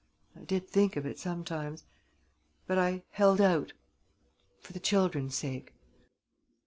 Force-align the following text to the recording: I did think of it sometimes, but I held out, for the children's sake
I 0.35 0.39
did 0.43 0.67
think 0.67 0.95
of 0.95 1.05
it 1.05 1.19
sometimes, 1.19 1.83
but 2.65 2.79
I 2.79 3.03
held 3.11 3.39
out, 3.39 3.73
for 4.63 4.73
the 4.73 4.79
children's 4.79 5.35
sake 5.35 5.75